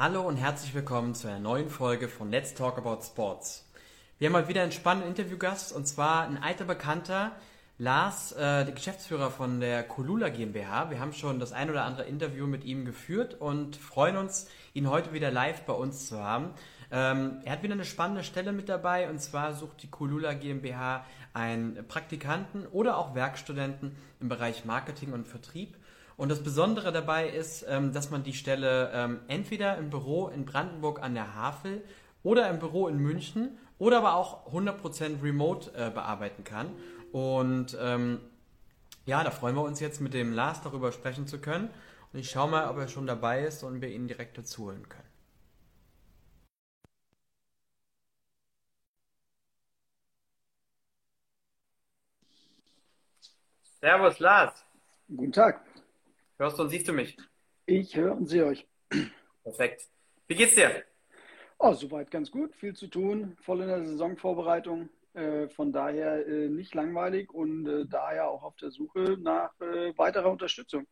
Hallo 0.00 0.22
und 0.22 0.36
herzlich 0.36 0.72
willkommen 0.76 1.16
zu 1.16 1.26
einer 1.26 1.40
neuen 1.40 1.70
Folge 1.70 2.06
von 2.06 2.30
Let's 2.30 2.54
Talk 2.54 2.78
About 2.78 3.02
Sports. 3.02 3.68
Wir 4.20 4.26
haben 4.26 4.32
mal 4.32 4.46
wieder 4.46 4.62
einen 4.62 4.70
spannenden 4.70 5.08
Interviewgast 5.10 5.72
und 5.72 5.88
zwar 5.88 6.22
ein 6.22 6.40
alter 6.40 6.66
Bekannter, 6.66 7.32
Lars, 7.78 8.30
äh, 8.30 8.64
der 8.64 8.70
Geschäftsführer 8.70 9.32
von 9.32 9.58
der 9.58 9.82
Kolula 9.82 10.28
GmbH. 10.28 10.90
Wir 10.92 11.00
haben 11.00 11.12
schon 11.12 11.40
das 11.40 11.50
ein 11.50 11.68
oder 11.68 11.82
andere 11.82 12.04
Interview 12.04 12.46
mit 12.46 12.62
ihm 12.62 12.84
geführt 12.84 13.40
und 13.40 13.74
freuen 13.74 14.16
uns, 14.16 14.48
ihn 14.72 14.88
heute 14.88 15.12
wieder 15.12 15.32
live 15.32 15.62
bei 15.62 15.72
uns 15.72 16.06
zu 16.06 16.22
haben. 16.22 16.50
Ähm, 16.92 17.40
er 17.44 17.54
hat 17.54 17.64
wieder 17.64 17.74
eine 17.74 17.84
spannende 17.84 18.22
Stelle 18.22 18.52
mit 18.52 18.68
dabei 18.68 19.10
und 19.10 19.20
zwar 19.20 19.52
sucht 19.52 19.82
die 19.82 19.90
Kolula 19.90 20.34
GmbH 20.34 21.04
einen 21.34 21.88
Praktikanten 21.88 22.68
oder 22.68 22.98
auch 22.98 23.16
Werkstudenten 23.16 23.96
im 24.20 24.28
Bereich 24.28 24.64
Marketing 24.64 25.12
und 25.12 25.26
Vertrieb. 25.26 25.76
Und 26.18 26.30
das 26.30 26.42
Besondere 26.42 26.90
dabei 26.90 27.28
ist, 27.28 27.64
ähm, 27.68 27.92
dass 27.92 28.10
man 28.10 28.24
die 28.24 28.34
Stelle 28.34 28.90
ähm, 28.92 29.20
entweder 29.28 29.78
im 29.78 29.88
Büro 29.88 30.26
in 30.26 30.44
Brandenburg 30.44 31.00
an 31.00 31.14
der 31.14 31.36
Havel 31.36 31.84
oder 32.24 32.50
im 32.50 32.58
Büro 32.58 32.88
in 32.88 32.98
München 32.98 33.56
oder 33.78 33.98
aber 33.98 34.16
auch 34.16 34.52
100% 34.52 35.22
remote 35.22 35.70
äh, 35.76 35.90
bearbeiten 35.90 36.42
kann. 36.42 36.74
Und 37.12 37.78
ähm, 37.80 38.20
ja, 39.06 39.22
da 39.22 39.30
freuen 39.30 39.54
wir 39.54 39.62
uns 39.62 39.78
jetzt 39.78 40.00
mit 40.00 40.12
dem 40.12 40.32
Lars 40.32 40.60
darüber 40.60 40.90
sprechen 40.90 41.28
zu 41.28 41.40
können. 41.40 41.70
Und 42.12 42.18
ich 42.18 42.28
schaue 42.28 42.50
mal, 42.50 42.68
ob 42.68 42.78
er 42.78 42.88
schon 42.88 43.06
dabei 43.06 43.44
ist 43.44 43.62
und 43.62 43.80
wir 43.80 43.88
ihn 43.88 44.08
direkt 44.08 44.36
dazu 44.38 44.64
holen 44.64 44.88
können. 44.88 45.04
Servus, 53.80 54.18
Lars. 54.18 54.64
Guten 55.06 55.30
Tag. 55.30 55.67
Hörst 56.38 56.56
du 56.56 56.62
und 56.62 56.68
siehst 56.68 56.86
du 56.86 56.92
mich? 56.92 57.16
Ich 57.66 57.96
höre 57.96 58.16
und 58.16 58.28
sehe 58.28 58.46
euch. 58.46 58.64
Perfekt. 59.42 59.88
Wie 60.28 60.36
geht's 60.36 60.54
dir? 60.54 60.84
Oh, 61.58 61.72
soweit 61.72 62.12
ganz 62.12 62.30
gut. 62.30 62.54
Viel 62.54 62.74
zu 62.74 62.86
tun. 62.86 63.36
Voll 63.42 63.62
in 63.62 63.66
der 63.66 63.84
Saisonvorbereitung. 63.84 64.88
Äh, 65.14 65.48
von 65.48 65.72
daher 65.72 66.24
äh, 66.28 66.48
nicht 66.48 66.76
langweilig 66.76 67.34
und 67.34 67.66
äh, 67.66 67.86
daher 67.86 68.28
auch 68.28 68.44
auf 68.44 68.54
der 68.56 68.70
Suche 68.70 69.16
nach 69.18 69.50
äh, 69.60 69.92
weiterer 69.98 70.30
Unterstützung. 70.30 70.86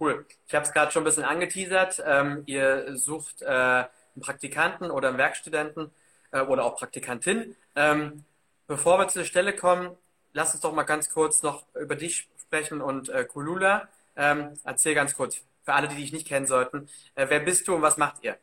Cool. 0.00 0.26
Ich 0.48 0.54
habe 0.56 0.64
es 0.64 0.72
gerade 0.72 0.90
schon 0.90 1.02
ein 1.02 1.04
bisschen 1.04 1.22
angeteasert. 1.22 2.02
Ähm, 2.04 2.42
ihr 2.46 2.96
sucht 2.96 3.42
äh, 3.42 3.46
einen 3.46 4.20
Praktikanten 4.20 4.90
oder 4.90 5.10
einen 5.10 5.18
Werkstudenten 5.18 5.92
äh, 6.32 6.40
oder 6.40 6.64
auch 6.64 6.76
Praktikantin. 6.76 7.54
Ähm, 7.76 8.24
bevor 8.66 8.98
wir 8.98 9.06
zu 9.06 9.20
der 9.20 9.26
Stelle 9.26 9.54
kommen, 9.54 9.96
lass 10.32 10.54
uns 10.54 10.62
doch 10.62 10.72
mal 10.72 10.82
ganz 10.82 11.08
kurz 11.08 11.44
noch 11.44 11.66
über 11.76 11.94
dich 11.94 12.28
sprechen 12.36 12.80
und 12.80 13.12
Kulula. 13.28 13.88
Ähm, 14.16 14.54
erzähl 14.64 14.94
ganz 14.94 15.14
kurz, 15.14 15.44
für 15.62 15.72
alle, 15.74 15.88
die 15.88 15.96
dich 15.96 16.12
nicht 16.12 16.26
kennen 16.26 16.46
sollten, 16.46 16.88
äh, 17.14 17.26
wer 17.28 17.40
bist 17.40 17.68
du 17.68 17.74
und 17.74 17.82
was 17.82 17.96
macht 17.96 18.22
ihr? 18.24 18.38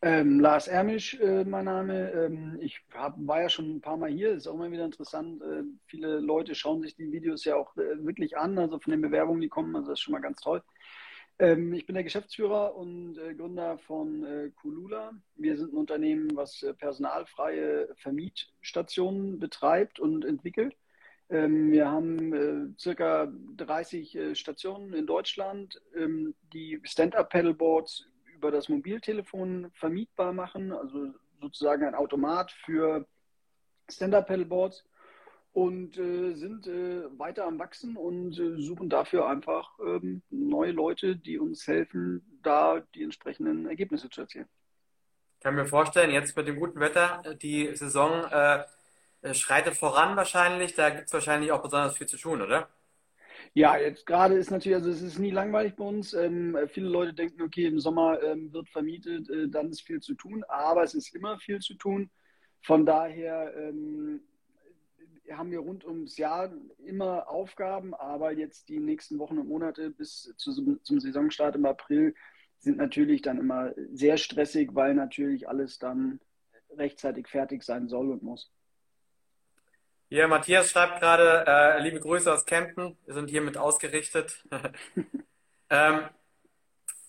Ähm, 0.00 0.38
Lars 0.38 0.68
Ermisch, 0.68 1.14
äh, 1.14 1.44
mein 1.44 1.64
Name. 1.64 2.12
Ähm, 2.12 2.58
ich 2.60 2.80
hab, 2.94 3.16
war 3.18 3.42
ja 3.42 3.48
schon 3.48 3.76
ein 3.76 3.80
paar 3.80 3.96
Mal 3.96 4.10
hier, 4.10 4.32
ist 4.32 4.46
auch 4.46 4.54
immer 4.54 4.70
wieder 4.70 4.84
interessant. 4.84 5.42
Äh, 5.42 5.64
viele 5.86 6.20
Leute 6.20 6.54
schauen 6.54 6.82
sich 6.82 6.94
die 6.94 7.10
Videos 7.10 7.44
ja 7.44 7.56
auch 7.56 7.76
äh, 7.76 8.04
wirklich 8.06 8.38
an, 8.38 8.56
also 8.58 8.78
von 8.78 8.92
den 8.92 9.02
Bewerbungen, 9.02 9.40
die 9.40 9.48
kommen, 9.48 9.74
also 9.74 9.88
das 9.88 9.98
ist 9.98 10.02
schon 10.04 10.12
mal 10.12 10.20
ganz 10.20 10.40
toll. 10.40 10.62
Ähm, 11.40 11.72
ich 11.72 11.86
bin 11.86 11.94
der 11.94 12.04
Geschäftsführer 12.04 12.76
und 12.76 13.18
äh, 13.18 13.34
Gründer 13.34 13.78
von 13.78 14.24
äh, 14.24 14.50
Kulula. 14.50 15.12
Wir 15.34 15.56
sind 15.56 15.72
ein 15.72 15.76
Unternehmen, 15.76 16.30
was 16.36 16.62
äh, 16.62 16.74
personalfreie 16.74 17.88
Vermietstationen 17.96 19.40
betreibt 19.40 19.98
und 19.98 20.24
entwickelt. 20.24 20.76
Ähm, 21.30 21.70
wir 21.70 21.90
haben 21.90 22.32
äh, 22.32 22.78
circa 22.78 23.30
30 23.56 24.16
äh, 24.16 24.34
Stationen 24.34 24.94
in 24.94 25.06
Deutschland, 25.06 25.80
ähm, 25.94 26.34
die 26.54 26.80
Stand-Up-Pedalboards 26.84 28.06
über 28.34 28.50
das 28.50 28.68
Mobiltelefon 28.68 29.70
vermietbar 29.74 30.32
machen, 30.32 30.72
also 30.72 31.12
sozusagen 31.40 31.84
ein 31.84 31.94
Automat 31.94 32.50
für 32.50 33.06
Stand-Up-Pedalboards 33.90 34.84
und 35.52 35.98
äh, 35.98 36.34
sind 36.34 36.66
weiter 36.66 37.46
am 37.46 37.58
Wachsen 37.58 37.96
und 37.96 38.32
suchen 38.34 38.88
dafür 38.88 39.28
einfach 39.28 39.70
ähm, 39.80 40.22
neue 40.30 40.72
Leute, 40.72 41.16
die 41.16 41.38
uns 41.38 41.66
helfen, 41.66 42.40
da 42.42 42.80
die 42.94 43.02
entsprechenden 43.02 43.66
Ergebnisse 43.66 44.08
zu 44.08 44.20
erzielen. 44.22 44.46
Ich 45.38 45.42
kann 45.42 45.54
mir 45.54 45.66
vorstellen, 45.66 46.10
jetzt 46.10 46.36
mit 46.36 46.46
dem 46.46 46.60
guten 46.60 46.80
Wetter, 46.80 47.22
die 47.40 47.74
Saison 47.74 48.24
äh, 48.30 48.64
schreitet 49.32 49.76
voran 49.76 50.16
wahrscheinlich. 50.16 50.74
Da 50.74 50.90
gibt 50.90 51.06
es 51.06 51.12
wahrscheinlich 51.12 51.52
auch 51.52 51.62
besonders 51.62 51.96
viel 51.96 52.06
zu 52.06 52.16
tun, 52.16 52.42
oder? 52.42 52.68
Ja, 53.54 53.76
jetzt 53.78 54.06
gerade 54.06 54.34
ist 54.34 54.50
natürlich, 54.50 54.76
also 54.76 54.90
es 54.90 55.02
ist 55.02 55.18
nie 55.18 55.30
langweilig 55.30 55.74
bei 55.76 55.84
uns. 55.84 56.12
Ähm, 56.14 56.56
viele 56.68 56.88
Leute 56.88 57.14
denken, 57.14 57.42
okay, 57.42 57.66
im 57.66 57.80
Sommer 57.80 58.22
ähm, 58.22 58.52
wird 58.52 58.68
vermietet, 58.68 59.28
äh, 59.30 59.48
dann 59.48 59.70
ist 59.70 59.82
viel 59.82 60.00
zu 60.00 60.14
tun, 60.14 60.44
aber 60.48 60.82
es 60.82 60.94
ist 60.94 61.14
immer 61.14 61.38
viel 61.38 61.60
zu 61.60 61.74
tun. 61.74 62.10
Von 62.62 62.86
daher 62.86 63.54
ähm, 63.56 64.20
haben 65.30 65.50
wir 65.50 65.60
rund 65.60 65.84
ums 65.84 66.16
Jahr 66.16 66.52
immer 66.84 67.28
Aufgaben, 67.28 67.94
aber 67.94 68.32
jetzt 68.32 68.68
die 68.68 68.78
nächsten 68.80 69.18
Wochen 69.18 69.38
und 69.38 69.48
Monate 69.48 69.90
bis 69.90 70.34
zu, 70.36 70.78
zum 70.82 71.00
Saisonstart 71.00 71.56
im 71.56 71.66
April 71.66 72.14
sind 72.58 72.76
natürlich 72.78 73.22
dann 73.22 73.38
immer 73.38 73.72
sehr 73.92 74.16
stressig, 74.16 74.70
weil 74.74 74.94
natürlich 74.94 75.48
alles 75.48 75.78
dann 75.78 76.20
rechtzeitig 76.76 77.28
fertig 77.28 77.62
sein 77.62 77.88
soll 77.88 78.10
und 78.10 78.22
muss. 78.22 78.50
Hier, 80.10 80.26
Matthias 80.26 80.70
schreibt 80.70 81.00
gerade, 81.00 81.44
äh, 81.46 81.82
liebe 81.82 82.00
Grüße 82.00 82.32
aus 82.32 82.46
Kempten, 82.46 82.96
wir 83.04 83.14
sind 83.14 83.28
hiermit 83.28 83.58
ausgerichtet. 83.58 84.42
ähm, 85.70 86.08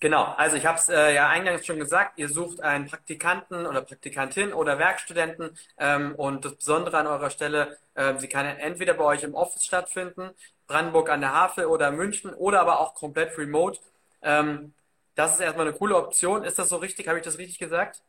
genau, 0.00 0.24
also 0.36 0.56
ich 0.56 0.66
habe 0.66 0.78
es 0.78 0.88
äh, 0.88 1.14
ja 1.14 1.28
eingangs 1.28 1.66
schon 1.66 1.78
gesagt, 1.78 2.18
ihr 2.18 2.28
sucht 2.28 2.60
einen 2.62 2.86
Praktikanten 2.88 3.66
oder 3.66 3.82
Praktikantin 3.82 4.52
oder 4.52 4.78
Werkstudenten 4.78 5.56
ähm, 5.78 6.14
und 6.16 6.44
das 6.44 6.56
Besondere 6.56 6.98
an 6.98 7.06
eurer 7.06 7.30
Stelle, 7.30 7.78
äh, 7.94 8.18
sie 8.18 8.28
kann 8.28 8.46
entweder 8.46 8.94
bei 8.94 9.04
euch 9.04 9.22
im 9.22 9.34
Office 9.34 9.64
stattfinden, 9.64 10.30
Brandenburg 10.66 11.08
an 11.10 11.20
der 11.20 11.34
Havel 11.34 11.66
oder 11.66 11.90
München 11.92 12.34
oder 12.34 12.60
aber 12.60 12.80
auch 12.80 12.94
komplett 12.94 13.36
remote. 13.38 13.80
Ähm, 14.22 14.74
das 15.14 15.34
ist 15.34 15.40
erstmal 15.40 15.66
eine 15.68 15.76
coole 15.76 15.96
Option. 15.96 16.44
Ist 16.44 16.58
das 16.58 16.68
so 16.68 16.76
richtig? 16.76 17.08
Habe 17.08 17.18
ich 17.18 17.24
das 17.24 17.38
richtig 17.38 17.58
gesagt? 17.58 18.02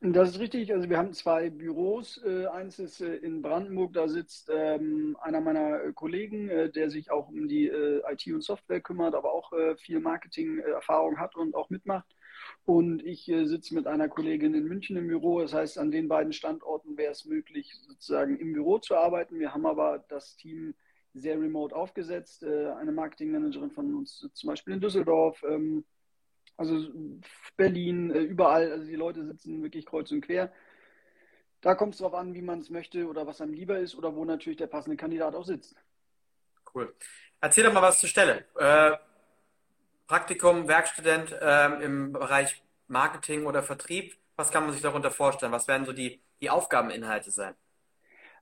Das 0.00 0.30
ist 0.30 0.40
richtig. 0.40 0.72
Also 0.74 0.90
wir 0.90 0.98
haben 0.98 1.14
zwei 1.14 1.48
Büros. 1.48 2.22
Äh, 2.22 2.46
eins 2.46 2.78
ist 2.78 3.00
äh, 3.00 3.16
in 3.16 3.40
Brandenburg, 3.40 3.94
da 3.94 4.08
sitzt 4.08 4.50
ähm, 4.54 5.16
einer 5.20 5.40
meiner 5.40 5.82
äh, 5.84 5.92
Kollegen, 5.94 6.50
äh, 6.50 6.70
der 6.70 6.90
sich 6.90 7.10
auch 7.10 7.28
um 7.28 7.48
die 7.48 7.68
äh, 7.68 8.02
IT 8.12 8.26
und 8.26 8.42
Software 8.42 8.80
kümmert, 8.82 9.14
aber 9.14 9.32
auch 9.32 9.52
äh, 9.54 9.74
viel 9.76 10.00
Marketing-Erfahrung 10.00 11.18
hat 11.18 11.34
und 11.34 11.54
auch 11.54 11.70
mitmacht. 11.70 12.06
Und 12.66 13.04
ich 13.04 13.24
sitze 13.24 13.74
mit 13.74 13.86
einer 13.86 14.08
Kollegin 14.08 14.54
in 14.54 14.64
München 14.64 14.96
im 14.96 15.08
Büro. 15.08 15.40
Das 15.40 15.54
heißt, 15.54 15.78
an 15.78 15.90
den 15.90 16.08
beiden 16.08 16.32
Standorten 16.32 16.96
wäre 16.98 17.12
es 17.12 17.24
möglich, 17.24 17.72
sozusagen 17.86 18.36
im 18.38 18.52
Büro 18.52 18.78
zu 18.78 18.96
arbeiten. 18.96 19.38
Wir 19.38 19.54
haben 19.54 19.66
aber 19.66 20.04
das 20.08 20.36
Team 20.36 20.74
sehr 21.14 21.40
remote 21.40 21.74
aufgesetzt. 21.74 22.44
eine 22.44 22.92
Marketingmanagerin 22.92 23.70
von 23.70 23.94
uns 23.94 24.28
zum 24.34 24.48
Beispiel 24.48 24.74
in 24.74 24.80
Düsseldorf. 24.80 25.42
Ähm, 25.48 25.84
also 26.56 26.88
Berlin, 27.56 28.10
äh, 28.10 28.20
überall, 28.20 28.72
also 28.72 28.86
die 28.86 28.96
Leute 28.96 29.24
sitzen 29.26 29.62
wirklich 29.62 29.86
kreuz 29.86 30.10
und 30.10 30.22
quer. 30.22 30.52
Da 31.60 31.74
kommt 31.74 31.94
es 31.94 31.98
darauf 31.98 32.14
an, 32.14 32.34
wie 32.34 32.42
man 32.42 32.60
es 32.60 32.70
möchte 32.70 33.06
oder 33.06 33.26
was 33.26 33.40
einem 33.40 33.52
lieber 33.52 33.78
ist 33.78 33.94
oder 33.94 34.14
wo 34.14 34.24
natürlich 34.24 34.58
der 34.58 34.66
passende 34.66 34.96
Kandidat 34.96 35.34
auch 35.34 35.44
sitzt. 35.44 35.76
Cool. 36.74 36.94
Erzähl 37.40 37.64
doch 37.64 37.72
mal 37.72 37.82
was 37.82 38.00
zur 38.00 38.08
Stelle. 38.08 38.44
Äh, 38.58 38.96
Praktikum, 40.06 40.68
Werkstudent 40.68 41.32
äh, 41.32 41.82
im 41.82 42.12
Bereich 42.12 42.62
Marketing 42.88 43.46
oder 43.46 43.62
Vertrieb. 43.62 44.16
Was 44.36 44.50
kann 44.50 44.64
man 44.64 44.72
sich 44.72 44.82
darunter 44.82 45.10
vorstellen? 45.10 45.52
Was 45.52 45.66
werden 45.66 45.86
so 45.86 45.92
die, 45.92 46.20
die 46.40 46.50
Aufgabeninhalte 46.50 47.30
sein? 47.30 47.54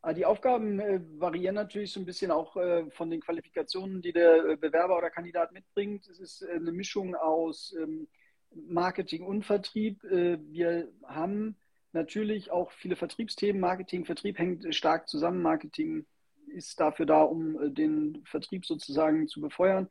Ah, 0.07 0.13
die 0.13 0.27
Aufgaben 0.27 0.81
äh, 0.81 1.01
variieren 1.19 1.55
natürlich 1.55 1.91
so 1.91 1.99
ein 1.99 2.05
bisschen 2.05 2.31
auch 2.31 2.59
äh, 2.59 2.91
von 2.91 3.09
den 3.09 3.23
Qualifikationen, 3.23 4.03
die 4.03 4.13
der 4.13 4.45
äh, 4.45 4.57
Bewerber 4.59 4.99
oder 4.99 5.09
Kandidat 5.09 5.53
mitbringt. 5.53 6.07
Es 6.09 6.21
ist 6.21 6.43
äh, 6.43 6.57
eine 6.57 6.73
Mischung 6.73 7.15
aus 7.15 7.75
ähm, 7.81 8.07
Marketing 8.55 9.25
und 9.25 9.47
Vertrieb. 9.47 10.05
Äh, 10.05 10.39
wir 10.51 10.93
haben 11.07 11.57
natürlich 11.93 12.51
auch 12.51 12.71
viele 12.73 12.97
Vertriebsthemen. 12.97 13.59
Marketing, 13.59 14.05
Vertrieb 14.05 14.39
hängt 14.39 14.75
stark 14.75 15.09
zusammen. 15.09 15.41
Marketing 15.41 16.05
ist 16.49 16.79
dafür 16.79 17.07
da, 17.07 17.23
um 17.23 17.59
äh, 17.59 17.71
den 17.71 18.23
Vertrieb 18.27 18.67
sozusagen 18.67 19.27
zu 19.27 19.41
befeuern. 19.41 19.89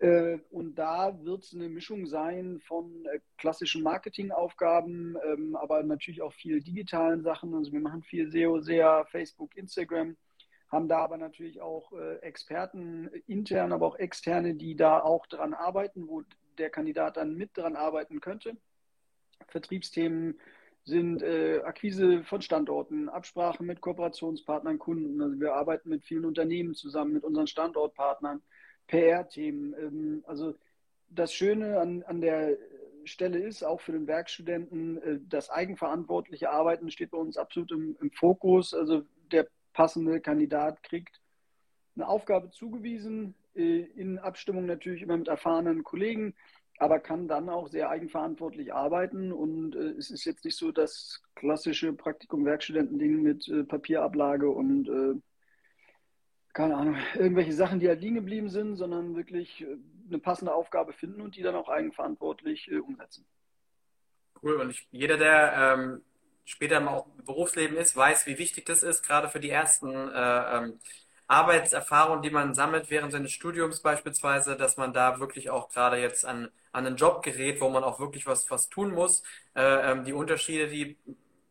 Äh, 0.00 0.38
und 0.50 0.76
da 0.76 1.14
wird 1.24 1.44
es 1.44 1.54
eine 1.54 1.68
Mischung 1.68 2.06
sein 2.06 2.60
von 2.66 3.04
äh, 3.04 3.20
klassischen 3.36 3.82
Marketingaufgaben, 3.82 5.18
ähm, 5.22 5.56
aber 5.56 5.82
natürlich 5.82 6.22
auch 6.22 6.32
viel 6.32 6.62
digitalen 6.62 7.22
Sachen. 7.22 7.54
Also 7.54 7.70
wir 7.72 7.80
machen 7.80 8.02
viel 8.02 8.30
SEO, 8.30 8.60
SEA, 8.60 9.04
Facebook, 9.04 9.54
Instagram, 9.58 10.16
haben 10.68 10.88
da 10.88 11.00
aber 11.00 11.18
natürlich 11.18 11.60
auch 11.60 11.92
äh, 11.92 12.16
Experten 12.22 13.08
intern, 13.26 13.72
aber 13.72 13.86
auch 13.88 13.98
externe, 13.98 14.54
die 14.54 14.74
da 14.74 15.00
auch 15.00 15.26
dran 15.26 15.52
arbeiten, 15.52 16.08
wo 16.08 16.22
der 16.56 16.70
Kandidat 16.70 17.18
dann 17.18 17.34
mit 17.34 17.50
dran 17.54 17.76
arbeiten 17.76 18.20
könnte. 18.20 18.56
Vertriebsthemen 19.48 20.40
sind 20.84 21.22
Akquise 21.22 22.24
von 22.24 22.40
Standorten, 22.40 23.08
Absprache 23.10 23.62
mit 23.62 23.80
Kooperationspartnern, 23.80 24.78
Kunden. 24.78 25.20
Also 25.20 25.38
wir 25.38 25.54
arbeiten 25.54 25.90
mit 25.90 26.04
vielen 26.04 26.24
Unternehmen 26.24 26.74
zusammen, 26.74 27.12
mit 27.12 27.22
unseren 27.22 27.46
Standortpartnern. 27.46 28.42
PR-Themen. 28.88 29.74
Ähm, 29.74 30.24
also 30.26 30.54
das 31.08 31.32
Schöne 31.32 31.78
an, 31.78 32.02
an 32.04 32.20
der 32.20 32.56
Stelle 33.04 33.38
ist, 33.38 33.62
auch 33.62 33.80
für 33.80 33.92
den 33.92 34.06
Werkstudenten. 34.06 35.02
Äh, 35.02 35.18
das 35.28 35.50
eigenverantwortliche 35.50 36.50
Arbeiten 36.50 36.90
steht 36.90 37.10
bei 37.10 37.18
uns 37.18 37.36
absolut 37.36 37.72
im, 37.72 37.96
im 38.00 38.10
Fokus. 38.10 38.74
Also 38.74 39.02
der 39.32 39.46
passende 39.72 40.20
Kandidat 40.20 40.82
kriegt 40.82 41.20
eine 41.96 42.08
Aufgabe 42.08 42.50
zugewiesen, 42.50 43.34
äh, 43.54 43.80
in 43.80 44.18
Abstimmung 44.18 44.66
natürlich 44.66 45.02
immer 45.02 45.16
mit 45.16 45.28
erfahrenen 45.28 45.82
Kollegen, 45.82 46.34
aber 46.78 46.98
kann 46.98 47.28
dann 47.28 47.48
auch 47.48 47.68
sehr 47.68 47.90
eigenverantwortlich 47.90 48.72
arbeiten. 48.72 49.32
Und 49.32 49.74
äh, 49.74 49.90
es 49.98 50.10
ist 50.10 50.24
jetzt 50.24 50.44
nicht 50.44 50.56
so 50.56 50.72
das 50.72 51.22
klassische 51.34 51.92
Praktikum-Werkstudenten-Ding 51.92 53.22
mit 53.22 53.68
Papierablage 53.68 54.48
und 54.48 55.22
keine 56.52 56.76
Ahnung, 56.76 56.96
irgendwelche 57.14 57.52
Sachen, 57.52 57.80
die 57.80 57.88
halt 57.88 58.00
liegen 58.00 58.16
geblieben 58.16 58.50
sind, 58.50 58.76
sondern 58.76 59.16
wirklich 59.16 59.60
äh, 59.62 59.76
eine 60.08 60.18
passende 60.18 60.54
Aufgabe 60.54 60.92
finden 60.92 61.20
und 61.20 61.36
die 61.36 61.42
dann 61.42 61.54
auch 61.54 61.68
eigenverantwortlich 61.68 62.70
äh, 62.70 62.78
umsetzen. 62.78 63.24
Cool. 64.42 64.54
Und 64.56 64.74
jeder, 64.90 65.16
der 65.16 65.52
ähm, 65.56 66.02
später 66.44 66.78
im 66.78 66.88
Berufsleben 67.24 67.76
ist, 67.76 67.96
weiß, 67.96 68.26
wie 68.26 68.38
wichtig 68.38 68.66
das 68.66 68.82
ist, 68.82 69.06
gerade 69.06 69.28
für 69.28 69.40
die 69.40 69.50
ersten 69.50 69.90
äh, 69.90 70.56
ähm, 70.56 70.78
Arbeitserfahrungen, 71.28 72.22
die 72.22 72.30
man 72.30 72.54
sammelt 72.54 72.90
während 72.90 73.12
seines 73.12 73.30
Studiums 73.30 73.80
beispielsweise, 73.80 74.56
dass 74.56 74.76
man 74.76 74.92
da 74.92 75.20
wirklich 75.20 75.50
auch 75.50 75.68
gerade 75.68 75.98
jetzt 75.98 76.24
an, 76.24 76.48
an 76.72 76.86
einen 76.86 76.96
Job 76.96 77.22
gerät, 77.22 77.60
wo 77.60 77.68
man 77.68 77.84
auch 77.84 78.00
wirklich 78.00 78.26
was, 78.26 78.50
was 78.50 78.68
tun 78.68 78.92
muss. 78.92 79.22
Äh, 79.54 79.92
ähm, 79.92 80.04
die 80.04 80.12
Unterschiede, 80.12 80.66
die 80.66 80.96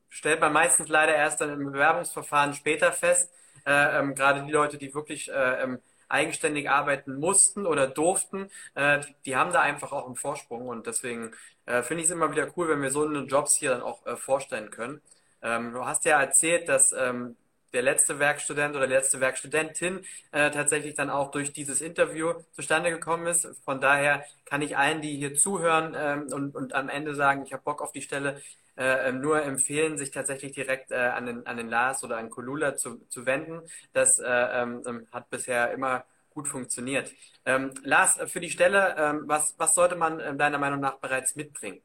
stellt 0.10 0.42
man 0.42 0.52
meistens 0.52 0.90
leider 0.90 1.16
erst 1.16 1.40
dann 1.40 1.54
im 1.62 1.72
Bewerbungsverfahren 1.72 2.54
später 2.54 2.92
fest. 2.92 3.32
Äh, 3.66 4.00
ähm, 4.00 4.16
gerade 4.16 4.44
die 4.46 4.52
Leute, 4.52 4.78
die 4.78 4.94
wirklich 4.94 5.30
äh, 5.32 5.64
ähm, 5.64 5.80
eigenständig 6.10 6.70
arbeiten 6.70 7.16
mussten 7.20 7.66
oder 7.66 7.88
durften, 7.88 8.50
äh, 8.76 9.00
die 9.26 9.36
haben 9.36 9.54
da 9.54 9.62
einfach 9.62 9.92
auch 9.92 10.06
einen 10.06 10.16
Vorsprung 10.16 10.68
und 10.68 10.88
deswegen 10.88 11.32
äh, 11.66 11.84
finde 11.84 12.02
ich 12.02 12.10
es 12.10 12.12
immer 12.12 12.32
wieder 12.32 12.48
cool, 12.58 12.70
wenn 12.70 12.82
wir 12.82 12.92
so 12.92 13.06
eine 13.06 13.20
Jobs 13.22 13.56
hier 13.56 13.72
dann 13.72 13.82
auch 13.82 14.06
äh, 14.06 14.16
vorstellen 14.18 14.72
können. 14.72 15.02
Ähm, 15.42 15.74
du 15.74 15.86
hast 15.86 16.06
ja 16.06 16.20
erzählt, 16.20 16.68
dass 16.68 16.92
ähm, 16.92 17.38
der 17.74 17.84
letzte 17.84 18.18
Werkstudent 18.18 18.76
oder 18.76 18.88
die 18.88 18.94
letzte 18.94 19.20
Werkstudentin 19.20 20.04
tatsächlich 20.32 20.96
dann 20.96 21.12
auch 21.12 21.30
durch 21.30 21.54
dieses 21.54 21.82
Interview 21.82 22.34
zustande 22.54 22.90
gekommen 22.90 23.28
ist. 23.28 23.48
Von 23.64 23.80
daher 23.80 24.26
kann 24.46 24.64
ich 24.64 24.76
allen, 24.76 25.02
die 25.02 25.16
hier 25.18 25.36
zuhören 25.36 25.96
ähm, 25.96 26.34
und, 26.34 26.56
und 26.56 26.74
am 26.74 26.90
Ende 26.90 27.14
sagen, 27.14 27.44
ich 27.46 27.54
habe 27.54 27.62
Bock 27.62 27.84
auf 27.84 27.92
die 27.92 28.02
Stelle, 28.02 28.42
äh, 28.80 29.10
ähm, 29.10 29.20
nur 29.20 29.44
empfehlen, 29.44 29.98
sich 29.98 30.10
tatsächlich 30.10 30.54
direkt 30.54 30.92
äh, 30.92 30.96
an, 30.96 31.26
den, 31.26 31.46
an 31.46 31.58
den 31.58 31.68
Lars 31.68 32.02
oder 32.04 32.18
an 32.18 32.30
Kolula 32.30 32.78
zu, 32.78 33.06
zu 33.10 33.26
wenden. 33.26 33.62
Das 33.92 34.20
äh, 34.20 34.26
ähm, 34.26 34.82
ähm, 34.88 35.08
hat 35.12 35.30
bisher 35.30 35.72
immer 35.72 36.06
gut 36.30 36.48
funktioniert. 36.48 37.12
Ähm, 37.46 37.74
Lars, 37.84 38.18
für 38.28 38.40
die 38.40 38.50
Stelle, 38.50 38.96
ähm, 38.98 39.24
was, 39.26 39.54
was 39.58 39.76
sollte 39.76 39.98
man 39.98 40.22
äh, 40.22 40.34
deiner 40.36 40.58
Meinung 40.58 40.80
nach 40.80 40.98
bereits 40.98 41.36
mitbringen? 41.36 41.82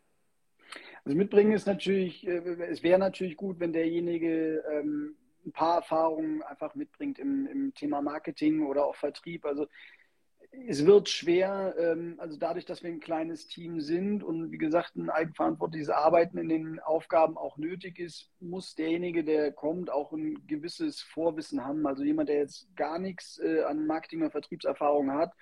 Also 1.05 1.19
mitbringen 1.19 1.53
ist 1.53 1.67
natürlich, 1.67 2.27
äh, 2.29 2.39
es 2.71 2.85
wäre 2.85 3.01
natürlich 3.01 3.37
gut, 3.37 3.59
wenn 3.59 3.73
derjenige 3.73 4.63
ähm, 4.71 5.17
ein 5.45 5.53
paar 5.53 5.79
Erfahrungen 5.79 6.45
einfach 6.45 6.77
mitbringt 6.77 7.19
im, 7.19 7.49
im 7.49 7.75
Thema 7.75 8.03
Marketing 8.03 8.65
oder 8.65 8.85
auch 8.85 8.95
Vertrieb. 8.95 9.45
Also 9.45 9.67
es 10.67 10.87
wird 10.87 11.09
schwer, 11.09 11.75
ähm, 11.79 12.15
also 12.19 12.37
dadurch, 12.37 12.65
dass 12.65 12.83
wir 12.83 12.91
ein 12.91 13.01
kleines 13.01 13.47
Team 13.47 13.81
sind 13.81 14.23
und 14.23 14.51
wie 14.51 14.59
gesagt 14.59 14.97
ein 14.97 15.11
eigenverantwortliches 15.11 15.91
Arbeiten 15.91 16.39
in 16.39 16.49
den 16.49 16.81
Aufgaben 16.81 17.37
auch 17.37 17.57
nötig 17.57 17.99
ist, 17.99 18.31
muss 18.41 18.75
derjenige, 18.75 19.25
der 19.25 19.53
kommt, 19.53 19.91
auch 19.91 20.13
ein 20.13 20.47
gewisses 20.47 21.01
Vorwissen 21.01 21.65
haben. 21.65 21.87
Also 21.87 22.05
jemand, 22.05 22.29
der 22.29 22.39
jetzt 22.39 22.75
gar 22.77 22.99
nichts 22.99 23.39
äh, 23.39 23.63
an 23.63 23.87
Marketing- 23.87 24.23
oder 24.23 24.31
Vertriebserfahrung 24.31 25.13
hat 25.13 25.33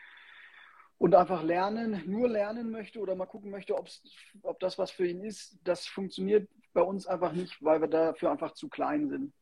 und 0.98 1.14
einfach 1.14 1.42
lernen, 1.42 2.02
nur 2.06 2.28
lernen 2.28 2.70
möchte 2.70 3.00
oder 3.00 3.14
mal 3.14 3.26
gucken 3.26 3.50
möchte, 3.50 3.76
ob 3.76 4.60
das 4.60 4.78
was 4.78 4.90
für 4.90 5.06
ihn 5.06 5.22
ist, 5.22 5.58
das 5.64 5.86
funktioniert 5.86 6.48
bei 6.72 6.82
uns 6.82 7.06
einfach 7.06 7.32
nicht, 7.32 7.62
weil 7.62 7.80
wir 7.80 7.88
dafür 7.88 8.30
einfach 8.30 8.52
zu 8.54 8.68
klein 8.68 9.08
sind. 9.08 9.32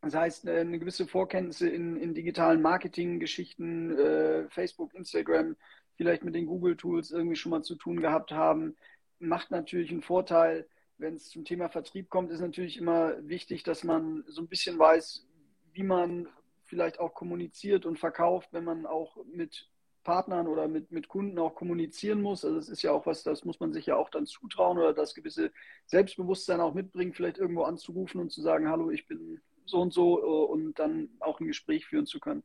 Das 0.00 0.14
heißt, 0.14 0.46
äh, 0.46 0.60
eine 0.60 0.78
gewisse 0.78 1.06
Vorkenntnisse 1.06 1.68
in, 1.68 1.96
in 1.96 2.14
digitalen 2.14 2.62
Marketing-Geschichten, 2.62 3.98
äh, 3.98 4.48
Facebook, 4.50 4.94
Instagram, 4.94 5.56
vielleicht 5.96 6.24
mit 6.24 6.34
den 6.34 6.46
Google-Tools 6.46 7.10
irgendwie 7.10 7.36
schon 7.36 7.50
mal 7.50 7.62
zu 7.62 7.74
tun 7.74 8.00
gehabt 8.00 8.30
haben, 8.30 8.76
macht 9.18 9.50
natürlich 9.50 9.90
einen 9.90 10.02
Vorteil. 10.02 10.68
Wenn 10.98 11.14
es 11.14 11.30
zum 11.30 11.44
Thema 11.44 11.68
Vertrieb 11.68 12.08
kommt, 12.10 12.30
ist 12.30 12.40
natürlich 12.40 12.76
immer 12.76 13.14
wichtig, 13.26 13.64
dass 13.64 13.84
man 13.84 14.24
so 14.28 14.42
ein 14.42 14.48
bisschen 14.48 14.78
weiß, 14.78 15.26
wie 15.72 15.82
man 15.82 16.28
vielleicht 16.64 17.00
auch 17.00 17.14
kommuniziert 17.14 17.86
und 17.86 17.98
verkauft, 17.98 18.52
wenn 18.52 18.64
man 18.64 18.86
auch 18.86 19.16
mit 19.32 19.68
Partnern 20.04 20.46
oder 20.46 20.68
mit, 20.68 20.92
mit 20.92 21.08
Kunden 21.08 21.38
auch 21.38 21.54
kommunizieren 21.54 22.22
muss. 22.22 22.44
Also 22.44 22.58
es 22.58 22.68
ist 22.68 22.82
ja 22.82 22.92
auch 22.92 23.06
was, 23.06 23.22
das 23.24 23.44
muss 23.44 23.60
man 23.60 23.72
sich 23.72 23.86
ja 23.86 23.96
auch 23.96 24.10
dann 24.10 24.26
zutrauen 24.26 24.78
oder 24.78 24.94
das 24.94 25.14
gewisse 25.14 25.52
Selbstbewusstsein 25.86 26.60
auch 26.60 26.74
mitbringen, 26.74 27.12
vielleicht 27.12 27.38
irgendwo 27.38 27.64
anzurufen 27.64 28.20
und 28.20 28.30
zu 28.30 28.40
sagen, 28.40 28.68
hallo, 28.68 28.90
ich 28.90 29.06
bin 29.06 29.40
so 29.68 29.80
und 29.80 29.92
so 29.92 30.18
äh, 30.18 30.52
und 30.52 30.78
dann 30.78 31.10
auch 31.20 31.40
ein 31.40 31.46
Gespräch 31.46 31.86
führen 31.86 32.06
zu 32.06 32.20
können. 32.20 32.42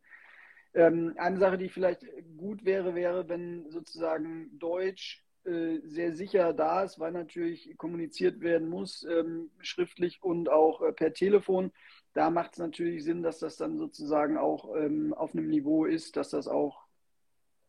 Ähm, 0.74 1.14
eine 1.18 1.38
Sache, 1.38 1.58
die 1.58 1.70
vielleicht 1.70 2.06
gut 2.38 2.66
wäre, 2.66 2.96
wäre, 2.96 3.30
wenn 3.30 3.70
sozusagen 3.70 4.58
Deutsch 4.58 5.24
äh, 5.46 5.82
sehr 5.84 6.14
sicher 6.14 6.54
da 6.54 6.84
ist, 6.84 7.00
weil 7.00 7.12
natürlich 7.12 7.78
kommuniziert 7.78 8.40
werden 8.40 8.70
muss, 8.70 9.04
ähm, 9.04 9.52
schriftlich 9.60 10.24
und 10.24 10.50
auch 10.50 10.82
äh, 10.82 10.94
per 10.94 11.14
Telefon. 11.14 11.72
Da 12.14 12.30
macht 12.30 12.54
es 12.54 12.60
natürlich 12.60 13.04
Sinn, 13.04 13.24
dass 13.24 13.40
das 13.40 13.58
dann 13.58 13.78
sozusagen 13.78 14.38
auch 14.38 14.74
ähm, 14.76 15.14
auf 15.14 15.34
einem 15.34 15.50
Niveau 15.50 15.86
ist, 15.86 16.16
dass 16.16 16.30
das 16.30 16.48
auch 16.48 16.86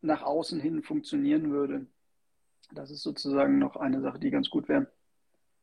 nach 0.01 0.23
außen 0.23 0.59
hin 0.61 0.83
funktionieren 0.83 1.51
würde. 1.51 1.85
Das 2.73 2.91
ist 2.91 3.03
sozusagen 3.03 3.59
noch 3.59 3.75
eine 3.75 4.01
Sache, 4.01 4.19
die 4.19 4.31
ganz 4.31 4.49
gut 4.49 4.69
wäre. 4.69 4.87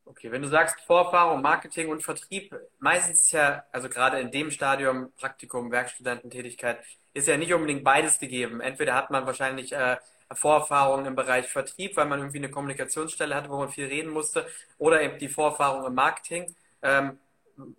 Okay, 0.05 0.31
wenn 0.31 0.41
du 0.41 0.49
sagst 0.49 0.81
Vorerfahrung, 0.81 1.41
Marketing 1.41 1.89
und 1.89 2.03
Vertrieb, 2.03 2.53
meistens 2.79 3.21
ist 3.21 3.31
ja, 3.31 3.63
also 3.71 3.87
gerade 3.89 4.19
in 4.19 4.31
dem 4.31 4.51
Stadium 4.51 5.11
Praktikum, 5.17 5.71
Werkstudententätigkeit, 5.71 6.79
ist 7.13 7.27
ja 7.27 7.37
nicht 7.37 7.53
unbedingt 7.53 7.83
beides 7.83 8.19
gegeben. 8.19 8.59
Entweder 8.59 8.95
hat 8.95 9.11
man 9.11 9.25
wahrscheinlich 9.25 9.71
äh, 9.71 9.97
Vorerfahrung 10.33 11.05
im 11.05 11.15
Bereich 11.15 11.47
Vertrieb, 11.47 11.95
weil 11.95 12.05
man 12.07 12.19
irgendwie 12.19 12.39
eine 12.39 12.51
Kommunikationsstelle 12.51 13.33
hatte, 13.35 13.49
wo 13.49 13.57
man 13.57 13.69
viel 13.69 13.87
reden 13.87 14.11
musste, 14.11 14.45
oder 14.77 15.01
eben 15.01 15.17
die 15.19 15.29
Vorerfahrung 15.29 15.85
im 15.85 15.93
Marketing. 15.93 16.53
Ähm, 16.81 17.19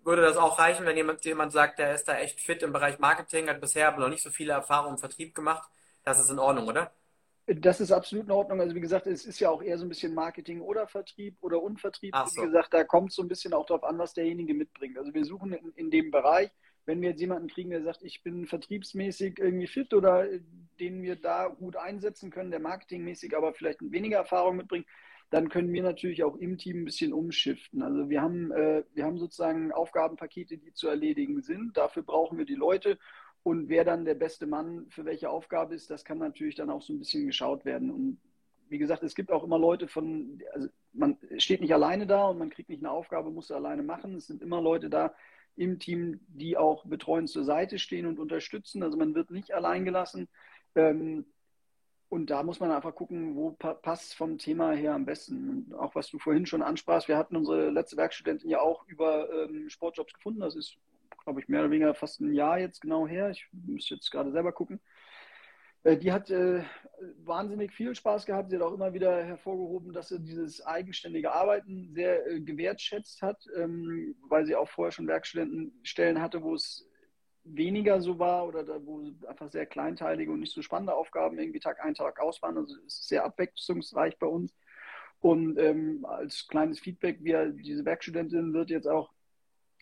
würde 0.03 0.21
das 0.21 0.37
auch 0.37 0.57
reichen, 0.57 0.85
wenn 0.85 0.97
jemand, 0.97 1.23
jemand 1.25 1.51
sagt, 1.51 1.79
der 1.79 1.93
ist 1.93 2.07
da 2.07 2.17
echt 2.17 2.39
fit 2.39 2.63
im 2.63 2.71
Bereich 2.73 2.97
Marketing, 2.99 3.49
hat 3.49 3.61
bisher 3.61 3.87
aber 3.87 3.99
noch 3.99 4.09
nicht 4.09 4.23
so 4.23 4.29
viele 4.29 4.53
Erfahrungen 4.53 4.95
im 4.95 4.99
Vertrieb 4.99 5.35
gemacht? 5.35 5.69
Das 6.03 6.19
ist 6.19 6.29
in 6.29 6.39
Ordnung, 6.39 6.67
oder? 6.67 6.91
Das 7.47 7.79
ist 7.79 7.91
absolut 7.91 8.25
in 8.25 8.31
Ordnung. 8.31 8.59
Also 8.59 8.73
wie 8.75 8.81
gesagt, 8.81 9.05
es 9.05 9.25
ist 9.25 9.39
ja 9.39 9.49
auch 9.49 9.61
eher 9.61 9.77
so 9.77 9.85
ein 9.85 9.89
bisschen 9.89 10.15
Marketing 10.15 10.61
oder 10.61 10.87
Vertrieb 10.87 11.37
oder 11.41 11.61
Unvertrieb. 11.61 12.15
So. 12.25 12.41
Wie 12.41 12.45
gesagt, 12.47 12.73
da 12.73 12.83
kommt 12.83 13.11
es 13.11 13.15
so 13.15 13.21
ein 13.21 13.27
bisschen 13.27 13.53
auch 13.53 13.67
darauf 13.67 13.83
an, 13.83 13.99
was 13.99 14.13
derjenige 14.13 14.55
mitbringt. 14.55 14.97
Also 14.97 15.13
wir 15.13 15.25
suchen 15.25 15.53
in, 15.53 15.71
in, 15.75 15.91
dem 15.91 16.09
Bereich, 16.09 16.49
wenn 16.85 17.01
wir 17.01 17.09
jetzt 17.09 17.21
jemanden 17.21 17.47
kriegen, 17.47 17.69
der 17.69 17.83
sagt, 17.83 18.01
ich 18.01 18.23
bin 18.23 18.47
vertriebsmäßig 18.47 19.37
irgendwie 19.37 19.67
fit 19.67 19.93
oder 19.93 20.27
den 20.79 21.03
wir 21.03 21.17
da 21.17 21.47
gut 21.47 21.75
einsetzen 21.75 22.31
können, 22.31 22.49
der 22.49 22.59
marketingmäßig 22.59 23.37
aber 23.37 23.53
vielleicht 23.53 23.79
weniger 23.91 24.17
Erfahrung 24.17 24.57
mitbringt, 24.57 24.87
dann 25.29 25.49
können 25.49 25.71
wir 25.71 25.83
natürlich 25.83 26.23
auch 26.23 26.35
im 26.37 26.57
Team 26.57 26.81
ein 26.81 26.85
bisschen 26.85 27.13
umschiften. 27.13 27.81
Also 27.81 28.09
wir 28.09 28.21
haben, 28.21 28.51
äh, 28.51 28.83
wir 28.93 29.05
haben 29.05 29.17
sozusagen 29.17 29.71
Aufgabenpakete, 29.71 30.57
die 30.57 30.73
zu 30.73 30.87
erledigen 30.87 31.41
sind. 31.41 31.77
Dafür 31.77 32.03
brauchen 32.03 32.37
wir 32.37 32.45
die 32.45 32.55
Leute 32.55 32.97
und 33.45 33.69
wer 33.69 33.85
dann 33.85 34.05
der 34.05 34.15
beste 34.15 34.47
Mann 34.47 34.87
für 34.89 35.05
welche 35.05 35.29
Aufgabe 35.29 35.75
ist, 35.75 35.91
das 35.91 36.03
kann 36.03 36.17
natürlich 36.17 36.55
dann 36.55 36.71
auch 36.71 36.81
so 36.81 36.91
ein 36.91 36.97
bisschen 36.97 37.27
geschaut 37.27 37.63
werden. 37.63 37.91
Und 37.91 38.17
wie 38.69 38.79
gesagt, 38.79 39.03
es 39.03 39.13
gibt 39.13 39.31
auch 39.31 39.43
immer 39.43 39.59
Leute 39.59 39.87
von, 39.87 40.41
also 40.51 40.67
man 40.93 41.19
steht 41.37 41.61
nicht 41.61 41.71
alleine 41.71 42.07
da 42.07 42.25
und 42.25 42.39
man 42.39 42.49
kriegt 42.49 42.69
nicht 42.69 42.79
eine 42.79 42.89
Aufgabe, 42.89 43.29
muss 43.29 43.51
alleine 43.51 43.83
machen. 43.83 44.15
Es 44.15 44.25
sind 44.25 44.41
immer 44.41 44.63
Leute 44.63 44.89
da 44.89 45.13
im 45.55 45.77
Team, 45.77 46.21
die 46.27 46.57
auch 46.57 46.85
betreuend 46.87 47.29
zur 47.29 47.43
Seite 47.43 47.77
stehen 47.77 48.07
und 48.07 48.17
unterstützen. 48.17 48.81
Also 48.81 48.97
man 48.97 49.13
wird 49.13 49.29
nicht 49.29 49.53
allein 49.53 49.85
gelassen. 49.85 50.27
Ähm, 50.73 51.25
und 52.09 52.31
da 52.31 52.41
muss 52.41 52.59
man 52.59 52.71
einfach 52.71 52.95
gucken, 52.95 53.35
wo 53.35 53.51
passt 53.51 54.15
vom 54.15 54.39
Thema 54.39 54.71
her 54.71 54.95
am 54.95 55.05
besten. 55.05 55.49
Und 55.49 55.75
auch 55.75 55.93
was 55.93 56.09
du 56.09 56.17
vorhin 56.17 56.47
schon 56.47 56.63
ansprachst, 56.63 57.09
wir 57.09 57.17
hatten 57.17 57.35
unsere 57.35 57.69
letzte 57.69 57.95
Werkstudentin 57.95 58.49
ja 58.49 58.61
auch 58.61 58.87
über 58.87 59.29
ähm, 59.31 59.69
Sportjobs 59.69 60.13
gefunden. 60.13 60.39
Das 60.39 60.55
ist 60.55 60.79
glaube 61.25 61.41
ich, 61.41 61.49
mehr 61.49 61.61
oder 61.61 61.71
weniger 61.71 61.93
fast 61.93 62.21
ein 62.21 62.33
Jahr 62.33 62.59
jetzt 62.59 62.81
genau 62.81 63.07
her. 63.07 63.31
Ich 63.31 63.47
muss 63.51 63.89
jetzt 63.89 64.09
gerade 64.11 64.31
selber 64.31 64.53
gucken. 64.53 64.79
Äh, 65.83 65.97
die 65.97 66.11
hat 66.11 66.29
äh, 66.29 66.63
wahnsinnig 67.23 67.73
viel 67.73 67.95
Spaß 67.95 68.25
gehabt. 68.25 68.49
Sie 68.49 68.55
hat 68.55 68.63
auch 68.63 68.73
immer 68.73 68.93
wieder 68.93 69.23
hervorgehoben, 69.23 69.91
dass 69.91 70.09
sie 70.09 70.19
dieses 70.19 70.65
eigenständige 70.65 71.31
Arbeiten 71.31 71.91
sehr 71.93 72.25
äh, 72.27 72.39
gewertschätzt 72.39 73.21
hat, 73.21 73.43
ähm, 73.55 74.15
weil 74.29 74.45
sie 74.45 74.55
auch 74.55 74.69
vorher 74.69 74.91
schon 74.91 75.07
Werkstudentenstellen 75.07 76.21
hatte, 76.21 76.41
wo 76.43 76.55
es 76.55 76.89
weniger 77.43 78.01
so 78.01 78.17
war 78.17 78.47
oder 78.47 78.63
da, 78.63 78.79
wo 78.83 79.03
einfach 79.27 79.51
sehr 79.51 79.65
kleinteilige 79.67 80.31
und 80.31 80.39
nicht 80.39 80.53
so 80.53 80.61
spannende 80.61 80.95
Aufgaben 80.95 81.37
irgendwie 81.37 81.59
Tag 81.59 81.83
ein, 81.83 81.93
Tag 81.93 82.19
aus 82.19 82.41
waren. 82.41 82.57
Also 82.57 82.75
es 82.87 82.95
ist 82.95 83.07
sehr 83.07 83.23
abwechslungsreich 83.25 84.17
bei 84.17 84.27
uns. 84.27 84.55
Und 85.19 85.57
ähm, 85.57 86.05
als 86.05 86.47
kleines 86.47 86.79
Feedback, 86.79 87.17
wir, 87.21 87.51
diese 87.51 87.85
Werkstudentin 87.85 88.53
wird 88.53 88.69
jetzt 88.69 88.87
auch 88.87 89.14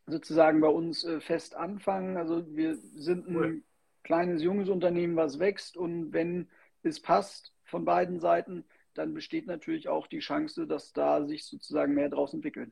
sozusagen 0.05 0.61
bei 0.61 0.67
uns 0.67 1.03
äh, 1.03 1.19
fest 1.19 1.55
anfangen. 1.55 2.17
Also 2.17 2.45
wir 2.55 2.77
sind 2.95 3.27
ein 3.27 3.35
cool. 3.35 3.63
kleines, 4.03 4.41
junges 4.41 4.69
Unternehmen, 4.69 5.15
was 5.15 5.39
wächst 5.39 5.77
und 5.77 6.13
wenn 6.13 6.49
es 6.83 6.99
passt 6.99 7.53
von 7.63 7.85
beiden 7.85 8.19
Seiten, 8.19 8.65
dann 8.93 9.13
besteht 9.13 9.47
natürlich 9.47 9.87
auch 9.87 10.07
die 10.07 10.19
Chance, 10.19 10.67
dass 10.67 10.93
da 10.93 11.25
sich 11.25 11.45
sozusagen 11.45 11.93
mehr 11.93 12.09
draus 12.09 12.33
entwickelt. 12.33 12.71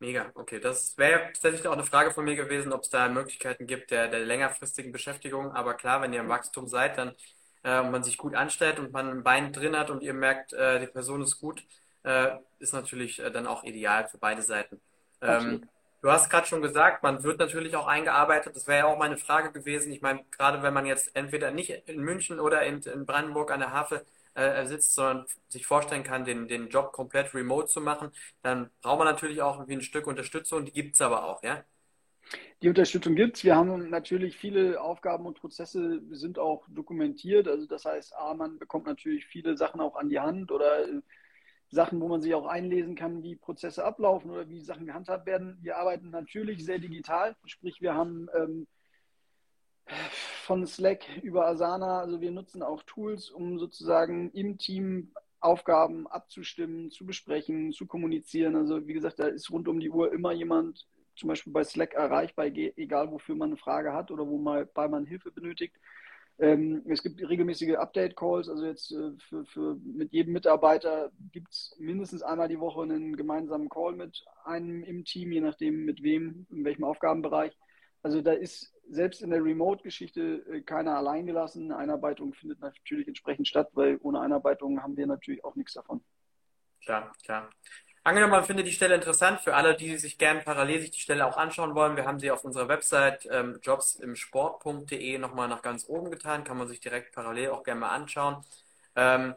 Mega, 0.00 0.32
okay. 0.34 0.58
Das 0.58 0.98
wäre 0.98 1.26
tatsächlich 1.26 1.68
auch 1.68 1.74
eine 1.74 1.84
Frage 1.84 2.10
von 2.10 2.24
mir 2.24 2.34
gewesen, 2.34 2.72
ob 2.72 2.82
es 2.82 2.88
da 2.88 3.08
Möglichkeiten 3.08 3.68
gibt 3.68 3.92
der, 3.92 4.08
der 4.08 4.20
längerfristigen 4.20 4.90
Beschäftigung. 4.90 5.52
Aber 5.52 5.74
klar, 5.74 6.02
wenn 6.02 6.12
ihr 6.12 6.20
im 6.20 6.28
Wachstum 6.28 6.66
seid, 6.66 6.98
dann 6.98 7.14
äh, 7.62 7.82
man 7.82 8.02
sich 8.02 8.18
gut 8.18 8.34
anstellt 8.34 8.80
und 8.80 8.92
man 8.92 9.08
ein 9.08 9.22
Bein 9.22 9.52
drin 9.52 9.76
hat 9.76 9.90
und 9.90 10.02
ihr 10.02 10.14
merkt, 10.14 10.52
äh, 10.54 10.80
die 10.80 10.88
Person 10.88 11.22
ist 11.22 11.38
gut, 11.38 11.64
äh, 12.02 12.32
ist 12.58 12.72
natürlich 12.72 13.20
äh, 13.20 13.30
dann 13.30 13.46
auch 13.46 13.62
ideal 13.62 14.08
für 14.08 14.18
beide 14.18 14.42
Seiten. 14.42 14.80
Ähm, 15.20 15.68
du 16.02 16.10
hast 16.10 16.30
gerade 16.30 16.46
schon 16.46 16.62
gesagt, 16.62 17.02
man 17.02 17.22
wird 17.24 17.38
natürlich 17.40 17.76
auch 17.76 17.86
eingearbeitet. 17.86 18.56
Das 18.56 18.66
wäre 18.66 18.80
ja 18.80 18.86
auch 18.86 18.98
meine 18.98 19.18
Frage 19.18 19.52
gewesen. 19.52 19.92
Ich 19.92 20.02
meine, 20.02 20.24
gerade 20.30 20.62
wenn 20.62 20.74
man 20.74 20.86
jetzt 20.86 21.14
entweder 21.16 21.50
nicht 21.50 21.70
in 21.88 22.00
München 22.02 22.40
oder 22.40 22.62
in, 22.64 22.80
in 22.82 23.06
Brandenburg 23.06 23.50
an 23.52 23.60
der 23.60 23.72
Havel 23.72 24.04
äh, 24.34 24.66
sitzt, 24.66 24.94
sondern 24.94 25.26
sich 25.48 25.66
vorstellen 25.66 26.04
kann, 26.04 26.24
den, 26.24 26.48
den 26.48 26.68
Job 26.68 26.92
komplett 26.92 27.34
remote 27.34 27.68
zu 27.68 27.80
machen, 27.80 28.12
dann 28.42 28.70
braucht 28.82 28.98
man 28.98 29.08
natürlich 29.08 29.42
auch 29.42 29.56
irgendwie 29.56 29.74
ein 29.76 29.82
Stück 29.82 30.06
Unterstützung. 30.06 30.64
Die 30.64 30.72
gibt 30.72 30.96
es 30.96 31.00
aber 31.02 31.24
auch, 31.24 31.42
ja? 31.42 31.64
Die 32.62 32.68
Unterstützung 32.68 33.14
gibt 33.16 33.36
es. 33.36 33.44
Wir 33.44 33.56
haben 33.56 33.90
natürlich 33.90 34.36
viele 34.36 34.80
Aufgaben 34.80 35.26
und 35.26 35.38
Prozesse 35.38 36.00
sind 36.10 36.38
auch 36.38 36.64
dokumentiert. 36.68 37.48
Also 37.48 37.66
das 37.66 37.84
heißt, 37.84 38.14
A, 38.16 38.34
man 38.34 38.58
bekommt 38.58 38.86
natürlich 38.86 39.26
viele 39.26 39.56
Sachen 39.56 39.80
auch 39.80 39.96
an 39.96 40.08
die 40.08 40.20
Hand 40.20 40.52
oder 40.52 40.88
äh, 40.88 41.02
Sachen, 41.72 42.00
wo 42.02 42.08
man 42.08 42.20
sich 42.20 42.34
auch 42.34 42.46
einlesen 42.46 42.94
kann, 42.94 43.22
wie 43.22 43.34
Prozesse 43.34 43.82
ablaufen 43.82 44.30
oder 44.30 44.48
wie 44.48 44.60
Sachen 44.60 44.84
gehandhabt 44.84 45.24
werden. 45.26 45.56
Wir 45.62 45.78
arbeiten 45.78 46.10
natürlich 46.10 46.64
sehr 46.64 46.78
digital, 46.78 47.34
sprich 47.46 47.80
wir 47.80 47.94
haben 47.94 48.28
ähm, 48.34 48.66
von 50.44 50.66
Slack 50.66 51.04
über 51.22 51.46
Asana, 51.46 52.00
also 52.00 52.20
wir 52.20 52.30
nutzen 52.30 52.62
auch 52.62 52.82
Tools, 52.82 53.30
um 53.30 53.58
sozusagen 53.58 54.30
im 54.32 54.58
Team 54.58 55.12
Aufgaben 55.40 56.06
abzustimmen, 56.06 56.90
zu 56.90 57.06
besprechen, 57.06 57.72
zu 57.72 57.86
kommunizieren. 57.86 58.54
Also 58.54 58.86
wie 58.86 58.92
gesagt, 58.92 59.18
da 59.18 59.26
ist 59.26 59.50
rund 59.50 59.66
um 59.66 59.80
die 59.80 59.90
Uhr 59.90 60.12
immer 60.12 60.32
jemand 60.32 60.86
zum 61.16 61.30
Beispiel 61.30 61.54
bei 61.54 61.64
Slack 61.64 61.94
erreichbar, 61.94 62.46
egal 62.46 63.10
wofür 63.10 63.34
man 63.34 63.48
eine 63.48 63.56
Frage 63.56 63.94
hat 63.94 64.10
oder 64.10 64.26
wo 64.26 64.36
man, 64.36 64.68
bei 64.74 64.88
man 64.88 65.06
Hilfe 65.06 65.30
benötigt. 65.30 65.76
Ähm, 66.42 66.82
es 66.88 67.04
gibt 67.04 67.20
regelmäßige 67.20 67.76
Update-Calls, 67.76 68.48
also 68.48 68.66
jetzt 68.66 68.90
äh, 68.90 69.12
für, 69.28 69.46
für, 69.46 69.76
mit 69.76 70.12
jedem 70.12 70.32
Mitarbeiter 70.32 71.12
gibt 71.30 71.52
es 71.52 71.76
mindestens 71.78 72.22
einmal 72.22 72.48
die 72.48 72.58
Woche 72.58 72.82
einen 72.82 73.14
gemeinsamen 73.14 73.68
Call 73.68 73.92
mit 73.92 74.24
einem 74.44 74.82
im 74.82 75.04
Team, 75.04 75.30
je 75.30 75.40
nachdem 75.40 75.84
mit 75.84 76.02
wem, 76.02 76.48
in 76.50 76.64
welchem 76.64 76.82
Aufgabenbereich. 76.82 77.56
Also 78.02 78.22
da 78.22 78.32
ist 78.32 78.74
selbst 78.90 79.22
in 79.22 79.30
der 79.30 79.44
Remote-Geschichte 79.44 80.44
äh, 80.50 80.62
keiner 80.62 80.96
alleingelassen. 80.96 81.70
Einarbeitung 81.70 82.34
findet 82.34 82.58
natürlich 82.58 83.06
entsprechend 83.06 83.46
statt, 83.46 83.70
weil 83.74 84.00
ohne 84.02 84.18
Einarbeitung 84.18 84.82
haben 84.82 84.96
wir 84.96 85.06
natürlich 85.06 85.44
auch 85.44 85.54
nichts 85.54 85.74
davon. 85.74 86.02
Klar, 86.84 87.12
klar. 87.24 87.50
Angenommen, 88.04 88.32
man 88.32 88.44
findet 88.44 88.66
die 88.66 88.72
Stelle 88.72 88.96
interessant 88.96 89.40
für 89.42 89.54
alle, 89.54 89.76
die 89.76 89.96
sich 89.96 90.18
gerne 90.18 90.40
parallel 90.40 90.80
sich 90.80 90.90
die 90.90 91.00
Stelle 91.00 91.24
auch 91.26 91.36
anschauen 91.36 91.74
wollen. 91.76 91.96
Wir 91.96 92.04
haben 92.04 92.18
sie 92.18 92.32
auf 92.32 92.44
unserer 92.44 92.66
Website 92.68 93.28
ähm, 93.30 93.60
jobsimsport.de 93.62 95.18
nochmal 95.18 95.46
nach 95.48 95.62
ganz 95.62 95.88
oben 95.88 96.10
getan. 96.10 96.42
Kann 96.42 96.56
man 96.58 96.66
sich 96.68 96.80
direkt 96.80 97.14
parallel 97.14 97.50
auch 97.50 97.62
gerne 97.62 97.80
mal 97.80 97.90
anschauen. 97.90 98.44
Ähm, 98.96 99.36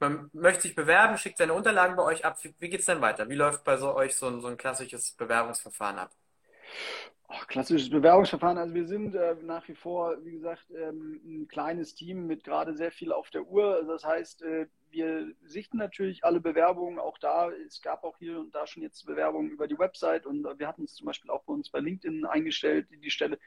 man 0.00 0.30
möchte 0.34 0.62
sich 0.62 0.74
bewerben, 0.74 1.18
schickt 1.18 1.38
seine 1.38 1.54
Unterlagen 1.54 1.96
bei 1.96 2.02
euch 2.04 2.24
ab. 2.26 2.38
Wie, 2.44 2.54
wie 2.58 2.68
geht 2.70 2.80
es 2.80 2.86
denn 2.86 3.00
weiter? 3.00 3.28
Wie 3.30 3.34
läuft 3.36 3.64
bei 3.64 3.76
so 3.78 3.94
euch 3.94 4.16
so 4.16 4.40
so 4.40 4.48
ein 4.48 4.58
klassisches 4.58 5.12
Bewerbungsverfahren 5.12 5.98
ab? 5.98 6.12
Oh, 7.28 7.44
klassisches 7.48 7.90
Bewerbungsverfahren. 7.90 8.56
Also 8.56 8.74
wir 8.74 8.86
sind 8.86 9.14
äh, 9.16 9.34
nach 9.42 9.66
wie 9.66 9.74
vor, 9.74 10.16
wie 10.24 10.32
gesagt, 10.32 10.70
ähm, 10.70 11.20
ein 11.24 11.48
kleines 11.48 11.94
Team 11.94 12.26
mit 12.26 12.44
gerade 12.44 12.76
sehr 12.76 12.92
viel 12.92 13.10
auf 13.10 13.30
der 13.30 13.42
Uhr. 13.42 13.74
Also 13.74 13.92
das 13.92 14.04
heißt, 14.04 14.42
äh, 14.42 14.66
wir 14.90 15.32
sichten 15.42 15.76
natürlich 15.76 16.24
alle 16.24 16.40
Bewerbungen 16.40 17.00
auch 17.00 17.18
da. 17.18 17.50
Es 17.50 17.82
gab 17.82 18.04
auch 18.04 18.16
hier 18.18 18.38
und 18.38 18.54
da 18.54 18.66
schon 18.66 18.84
jetzt 18.84 19.04
Bewerbungen 19.06 19.50
über 19.50 19.66
die 19.66 19.78
Website 19.78 20.24
und 20.24 20.44
wir 20.58 20.68
hatten 20.68 20.84
es 20.84 20.94
zum 20.94 21.06
Beispiel 21.06 21.30
auch 21.30 21.42
bei 21.42 21.52
uns 21.52 21.68
bei 21.68 21.80
LinkedIn 21.80 22.24
eingestellt, 22.26 22.86
die 22.90 23.10
Stelle. 23.10 23.38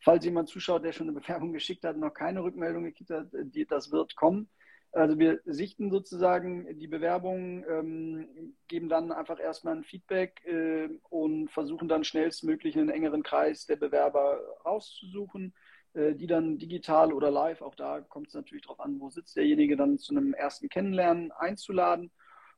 Falls 0.00 0.24
jemand 0.24 0.48
zuschaut, 0.48 0.84
der 0.84 0.92
schon 0.92 1.08
eine 1.08 1.20
Bewerbung 1.20 1.52
geschickt 1.52 1.84
hat 1.84 1.94
und 1.94 2.00
noch 2.00 2.14
keine 2.14 2.42
Rückmeldung 2.42 2.84
gekriegt 2.84 3.10
hat, 3.10 3.28
die, 3.32 3.66
das 3.66 3.92
wird 3.92 4.16
kommen. 4.16 4.48
Also 4.92 5.18
wir 5.18 5.40
sichten 5.44 5.90
sozusagen 5.90 6.78
die 6.78 6.88
Bewerbungen, 6.88 7.64
ähm, 7.68 8.54
geben 8.66 8.88
dann 8.88 9.12
einfach 9.12 9.38
erstmal 9.38 9.76
ein 9.76 9.84
Feedback 9.84 10.44
äh, 10.44 10.88
und 11.08 11.48
versuchen 11.50 11.88
dann 11.88 12.02
schnellstmöglich 12.02 12.76
einen 12.76 12.90
engeren 12.90 13.22
Kreis 13.22 13.66
der 13.66 13.76
Bewerber 13.76 14.40
rauszusuchen, 14.64 15.54
äh, 15.92 16.14
die 16.14 16.26
dann 16.26 16.58
digital 16.58 17.12
oder 17.12 17.30
live, 17.30 17.62
auch 17.62 17.76
da 17.76 18.00
kommt 18.00 18.28
es 18.28 18.34
natürlich 18.34 18.62
darauf 18.62 18.80
an, 18.80 18.98
wo 19.00 19.10
sitzt 19.10 19.36
derjenige, 19.36 19.76
dann 19.76 19.98
zu 19.98 20.12
einem 20.16 20.34
ersten 20.34 20.68
Kennenlernen 20.68 21.30
einzuladen. 21.32 22.10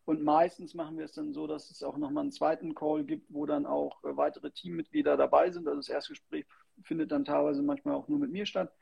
Und 0.04 0.22
meistens 0.22 0.74
machen 0.74 0.98
wir 0.98 1.04
es 1.04 1.12
dann 1.12 1.32
so, 1.32 1.46
dass 1.46 1.70
es 1.70 1.82
auch 1.82 1.96
nochmal 1.96 2.22
einen 2.22 2.32
zweiten 2.32 2.74
Call 2.74 3.04
gibt, 3.04 3.26
wo 3.32 3.46
dann 3.46 3.66
auch 3.66 4.02
äh, 4.04 4.16
weitere 4.16 4.50
Teammitglieder 4.50 5.16
dabei 5.16 5.50
sind. 5.50 5.68
Also 5.68 5.78
das 5.78 5.88
erste 5.88 6.12
Gespräch 6.12 6.46
findet 6.82 7.12
dann 7.12 7.24
teilweise 7.24 7.62
manchmal 7.62 7.94
auch 7.94 8.08
nur 8.08 8.18
mit 8.18 8.32
mir 8.32 8.46
statt. 8.46 8.72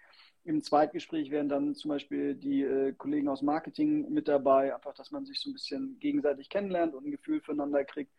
Im 0.45 0.63
Zweitgespräch 0.63 1.31
wären 1.31 1.49
dann 1.49 1.75
zum 1.75 1.91
Beispiel 1.91 2.35
die 2.35 2.63
äh, 2.63 2.93
Kollegen 2.95 3.29
aus 3.29 3.43
Marketing 3.43 4.11
mit 4.11 4.27
dabei, 4.27 4.75
einfach, 4.75 4.95
dass 4.95 5.11
man 5.11 5.27
sich 5.27 5.39
so 5.39 5.51
ein 5.51 5.53
bisschen 5.53 5.99
gegenseitig 6.01 6.49
kennenlernt 6.49 6.95
und 6.95 7.07
ein 7.07 7.11
Gefühl 7.11 7.41
füreinander 7.41 7.85
kriegt. 7.85 8.13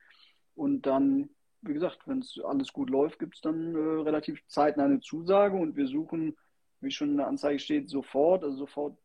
Und 0.55 0.85
dann, 0.85 1.29
wie 1.61 1.73
gesagt, 1.73 2.07
wenn 2.07 2.19
es 2.19 2.39
alles 2.43 2.73
gut 2.73 2.89
läuft, 2.89 3.17
gibt 3.17 3.35
es 3.35 3.41
dann 3.41 3.75
äh, 3.75 3.79
relativ 4.01 4.45
zeitnah 4.47 4.85
eine 4.85 4.99
Zusage 4.99 5.57
und 5.57 5.75
wir 5.75 5.87
suchen, 5.87 6.37
wie 6.79 6.91
schon 6.91 7.11
in 7.11 7.17
der 7.17 7.27
Anzeige 7.27 7.59
steht, 7.59 7.89
sofort, 7.89 8.43
also 8.43 8.57
sofort, 8.57 8.97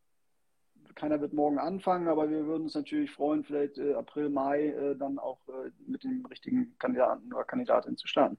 keiner 0.94 1.20
wird 1.20 1.32
morgen 1.32 1.58
anfangen, 1.58 2.08
aber 2.08 2.30
wir 2.30 2.46
würden 2.46 2.64
uns 2.64 2.74
natürlich 2.74 3.10
freuen, 3.10 3.44
vielleicht 3.44 3.78
äh, 3.78 3.94
April, 3.94 4.30
Mai 4.30 4.68
äh, 4.68 4.96
dann 4.96 5.18
auch 5.18 5.40
äh, 5.48 5.70
mit 5.86 6.04
dem 6.04 6.24
richtigen 6.26 6.76
Kandidaten 6.78 7.32
oder 7.32 7.44
Kandidatin 7.44 7.96
zu 7.96 8.06
starten. 8.06 8.38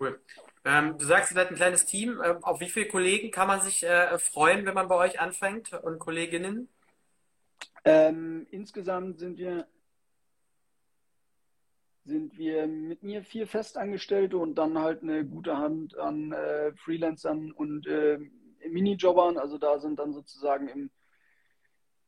Cool. 0.00 0.18
Ähm, 0.64 0.96
du 0.96 1.04
sagst, 1.04 1.30
ihr 1.30 1.34
seid 1.34 1.50
ein 1.50 1.56
kleines 1.56 1.84
Team. 1.84 2.22
Ähm, 2.24 2.42
auf 2.42 2.60
wie 2.60 2.70
viele 2.70 2.88
Kollegen 2.88 3.30
kann 3.30 3.46
man 3.46 3.60
sich 3.60 3.82
äh, 3.82 4.18
freuen, 4.18 4.64
wenn 4.64 4.74
man 4.74 4.88
bei 4.88 4.96
euch 4.96 5.20
anfängt 5.20 5.72
und 5.74 5.98
Kolleginnen? 5.98 6.68
Ähm, 7.84 8.46
insgesamt 8.50 9.18
sind 9.18 9.38
wir 9.38 9.66
sind 12.04 12.38
wir 12.38 12.66
mit 12.66 13.02
mir 13.02 13.22
vier 13.22 13.46
Festangestellte 13.46 14.38
und 14.38 14.56
dann 14.56 14.78
halt 14.78 15.02
eine 15.02 15.24
gute 15.24 15.58
Hand 15.58 15.96
an 15.98 16.32
äh, 16.32 16.72
Freelancern 16.72 17.52
und 17.52 17.86
äh, 17.86 18.18
Minijobbern. 18.68 19.36
Also 19.36 19.58
da 19.58 19.78
sind 19.78 19.98
dann 19.98 20.12
sozusagen 20.12 20.68
im 20.68 20.90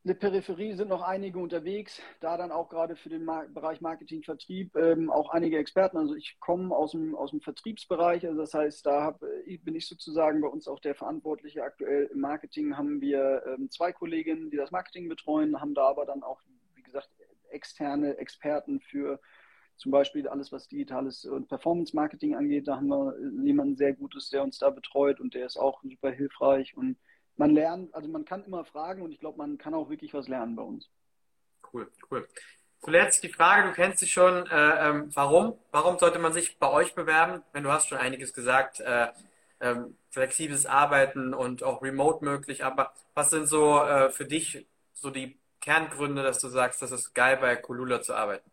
der 0.04 0.14
Peripherie 0.14 0.74
sind 0.74 0.88
noch 0.88 1.02
einige 1.02 1.38
unterwegs, 1.38 2.02
da 2.20 2.36
dann 2.36 2.50
auch 2.50 2.68
gerade 2.68 2.96
für 2.96 3.08
den 3.08 3.24
Mar 3.24 3.46
Bereich 3.46 3.80
Marketing, 3.80 4.24
Vertrieb 4.24 4.74
ähm, 4.76 5.10
auch 5.10 5.30
einige 5.30 5.58
Experten. 5.58 5.96
Also 5.96 6.16
ich 6.16 6.40
komme 6.40 6.74
aus 6.74 6.90
dem, 6.90 7.14
aus 7.14 7.30
dem 7.30 7.40
Vertriebsbereich, 7.40 8.26
also 8.26 8.40
das 8.40 8.52
heißt, 8.52 8.84
da 8.84 9.02
hab, 9.02 9.22
äh, 9.22 9.56
bin 9.58 9.76
ich 9.76 9.86
sozusagen 9.86 10.40
bei 10.40 10.48
uns 10.48 10.66
auch 10.66 10.80
der 10.80 10.96
Verantwortliche. 10.96 11.62
Aktuell 11.62 12.10
im 12.12 12.20
Marketing 12.20 12.76
haben 12.76 13.00
wir 13.00 13.44
ähm, 13.46 13.70
zwei 13.70 13.92
Kolleginnen, 13.92 14.50
die 14.50 14.56
das 14.56 14.72
Marketing 14.72 15.08
betreuen, 15.08 15.60
haben 15.60 15.74
da 15.74 15.86
aber 15.86 16.04
dann 16.04 16.24
auch, 16.24 16.40
wie 16.74 16.82
gesagt, 16.82 17.08
externe 17.50 18.16
Experten 18.16 18.80
für 18.80 19.20
zum 19.76 19.92
Beispiel 19.92 20.26
alles, 20.26 20.50
was 20.50 20.66
digitales 20.66 21.24
und 21.24 21.48
Performance-Marketing 21.48 22.34
angeht. 22.34 22.66
Da 22.66 22.76
haben 22.76 22.88
wir 22.88 23.14
äh, 23.16 23.46
jemanden 23.46 23.76
sehr 23.76 23.92
Gutes, 23.92 24.30
der 24.30 24.42
uns 24.42 24.58
da 24.58 24.70
betreut 24.70 25.20
und 25.20 25.34
der 25.34 25.46
ist 25.46 25.56
auch 25.56 25.80
super 25.84 26.10
hilfreich 26.10 26.76
und 26.76 26.96
man 27.36 27.50
lernt, 27.50 27.94
also 27.94 28.08
man 28.08 28.24
kann 28.24 28.44
immer 28.44 28.64
fragen 28.64 29.02
und 29.02 29.12
ich 29.12 29.20
glaube, 29.20 29.38
man 29.38 29.58
kann 29.58 29.74
auch 29.74 29.88
wirklich 29.88 30.14
was 30.14 30.28
lernen 30.28 30.56
bei 30.56 30.62
uns. 30.62 30.88
Cool, 31.72 31.90
cool. 32.10 32.28
Zuletzt 32.80 33.22
die 33.22 33.28
Frage, 33.28 33.68
du 33.68 33.74
kennst 33.74 34.02
dich 34.02 34.12
schon, 34.12 34.46
äh, 34.46 34.88
ähm, 34.88 35.10
warum? 35.14 35.54
Warum 35.70 35.98
sollte 35.98 36.18
man 36.18 36.32
sich 36.32 36.58
bei 36.58 36.68
euch 36.68 36.94
bewerben? 36.94 37.42
Wenn 37.52 37.62
du 37.62 37.70
hast 37.70 37.88
schon 37.88 37.98
einiges 37.98 38.34
gesagt, 38.34 38.80
äh, 38.80 39.08
ähm, 39.60 39.96
flexibles 40.10 40.66
Arbeiten 40.66 41.32
und 41.32 41.62
auch 41.62 41.80
remote 41.82 42.24
möglich, 42.24 42.64
aber 42.64 42.92
was 43.14 43.30
sind 43.30 43.46
so 43.46 43.80
äh, 43.80 44.10
für 44.10 44.24
dich 44.24 44.66
so 44.94 45.10
die 45.10 45.38
Kerngründe, 45.60 46.24
dass 46.24 46.40
du 46.40 46.48
sagst, 46.48 46.82
das 46.82 46.90
ist 46.90 47.14
geil 47.14 47.38
bei 47.40 47.54
Kolula 47.54 48.02
zu 48.02 48.14
arbeiten? 48.14 48.50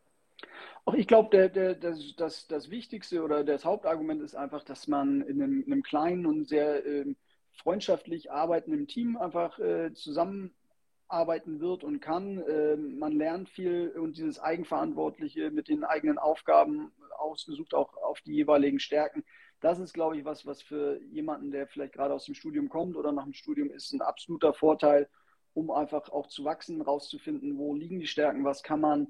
Auch 0.85 0.93
ich 0.93 1.07
glaube, 1.07 1.49
das, 1.49 2.15
das, 2.15 2.47
das 2.47 2.69
Wichtigste 2.69 3.23
oder 3.23 3.43
das 3.43 3.65
Hauptargument 3.65 4.21
ist 4.21 4.35
einfach, 4.35 4.63
dass 4.63 4.87
man 4.87 5.21
in 5.21 5.41
einem, 5.41 5.63
in 5.63 5.73
einem 5.73 5.83
kleinen 5.83 6.25
und 6.25 6.47
sehr 6.47 6.85
ähm, 6.85 7.15
freundschaftlich 7.61 8.31
arbeitenden 8.31 8.87
Team 8.87 9.17
einfach 9.17 9.59
äh, 9.59 9.93
zusammenarbeiten 9.93 11.59
wird 11.59 11.83
und 11.83 11.99
kann. 11.99 12.39
Äh, 12.39 12.77
man 12.77 13.13
lernt 13.13 13.49
viel 13.49 13.89
und 13.89 14.17
dieses 14.17 14.39
Eigenverantwortliche 14.39 15.51
mit 15.51 15.67
den 15.67 15.83
eigenen 15.83 16.17
Aufgaben 16.17 16.91
ausgesucht, 17.17 17.73
auch 17.73 17.95
auf 17.97 18.21
die 18.21 18.33
jeweiligen 18.33 18.79
Stärken. 18.79 19.23
Das 19.61 19.79
ist, 19.79 19.93
glaube 19.93 20.17
ich, 20.17 20.25
was, 20.25 20.45
was 20.45 20.61
für 20.61 21.01
jemanden, 21.11 21.51
der 21.51 21.67
vielleicht 21.67 21.93
gerade 21.93 22.13
aus 22.13 22.25
dem 22.25 22.35
Studium 22.35 22.69
kommt 22.69 22.95
oder 22.95 23.11
nach 23.11 23.25
dem 23.25 23.33
Studium 23.33 23.69
ist, 23.71 23.91
ein 23.91 24.01
absoluter 24.01 24.53
Vorteil, 24.53 25.09
um 25.53 25.69
einfach 25.69 26.09
auch 26.09 26.27
zu 26.27 26.45
wachsen, 26.45 26.81
rauszufinden, 26.81 27.57
wo 27.57 27.75
liegen 27.75 27.99
die 27.99 28.07
Stärken, 28.07 28.45
was 28.45 28.63
kann 28.63 28.79
man. 28.79 29.07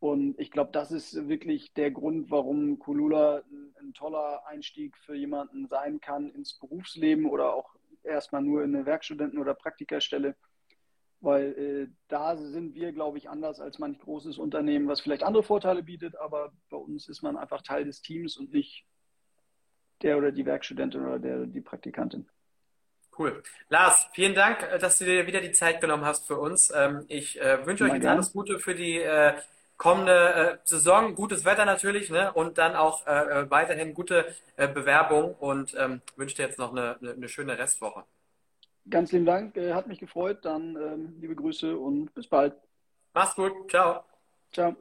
Und 0.00 0.36
ich 0.40 0.50
glaube, 0.50 0.72
das 0.72 0.90
ist 0.90 1.28
wirklich 1.28 1.74
der 1.74 1.92
Grund, 1.92 2.28
warum 2.32 2.80
Kulula 2.80 3.42
ein, 3.48 3.72
ein, 3.78 3.94
toller 3.94 4.44
Einstieg 4.48 4.96
für 4.96 5.14
jemanden 5.14 5.68
sein 5.68 6.00
kann 6.00 6.28
ins 6.30 6.58
Berufsleben 6.58 7.26
oder 7.26 7.54
auch 7.54 7.76
erstmal 8.04 8.42
nur 8.42 8.62
in 8.64 8.74
eine 8.74 8.86
Werkstudenten- 8.86 9.38
oder 9.38 9.54
Praktikerstelle. 9.54 10.36
weil 11.20 11.52
äh, 11.56 11.86
da 12.08 12.36
sind 12.36 12.74
wir, 12.74 12.92
glaube 12.92 13.16
ich, 13.16 13.30
anders 13.30 13.60
als 13.60 13.78
manch 13.78 14.00
großes 14.00 14.38
Unternehmen, 14.38 14.88
was 14.88 15.00
vielleicht 15.00 15.22
andere 15.22 15.44
Vorteile 15.44 15.82
bietet, 15.84 16.16
aber 16.16 16.52
bei 16.68 16.76
uns 16.76 17.08
ist 17.08 17.22
man 17.22 17.36
einfach 17.36 17.62
Teil 17.62 17.84
des 17.84 18.02
Teams 18.02 18.36
und 18.36 18.52
nicht 18.52 18.84
der 20.02 20.18
oder 20.18 20.32
die 20.32 20.44
Werkstudentin 20.44 21.00
oder 21.00 21.20
der 21.20 21.36
oder 21.36 21.46
die 21.46 21.60
Praktikantin. 21.60 22.28
Cool. 23.16 23.42
Lars, 23.68 24.08
vielen 24.14 24.34
Dank, 24.34 24.62
äh, 24.62 24.78
dass 24.78 24.98
du 24.98 25.04
dir 25.04 25.26
wieder 25.26 25.40
die 25.40 25.52
Zeit 25.52 25.80
genommen 25.80 26.04
hast 26.04 26.26
für 26.26 26.38
uns. 26.38 26.72
Ähm, 26.74 27.04
ich 27.08 27.40
äh, 27.40 27.64
wünsche 27.66 27.84
euch 27.84 27.94
jetzt 27.94 28.06
alles 28.06 28.32
Gute 28.32 28.58
für 28.58 28.74
die 28.74 28.98
äh, 29.82 29.88
kommende 29.88 30.60
Saison. 30.64 31.14
Gutes 31.14 31.44
Wetter 31.44 31.64
natürlich 31.64 32.10
ne? 32.10 32.32
und 32.32 32.58
dann 32.58 32.76
auch 32.76 33.06
weiterhin 33.06 33.94
gute 33.94 34.26
Bewerbung 34.56 35.34
und 35.34 35.74
ähm, 35.78 36.00
wünsche 36.16 36.36
dir 36.36 36.46
jetzt 36.46 36.58
noch 36.58 36.70
eine, 36.70 36.96
eine 37.00 37.28
schöne 37.28 37.58
Restwoche. 37.58 38.04
Ganz 38.88 39.12
lieben 39.12 39.26
Dank, 39.26 39.56
hat 39.56 39.86
mich 39.86 39.98
gefreut. 39.98 40.44
Dann 40.44 40.76
ähm, 40.76 41.16
liebe 41.20 41.34
Grüße 41.34 41.76
und 41.76 42.12
bis 42.14 42.26
bald. 42.26 42.54
Mach's 43.14 43.34
gut. 43.34 43.70
Ciao. 43.70 44.04
Ciao. 44.52 44.76